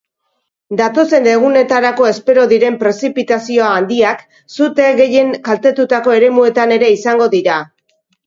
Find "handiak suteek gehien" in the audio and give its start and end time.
3.73-5.29